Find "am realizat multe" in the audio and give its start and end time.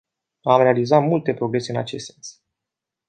0.41-1.33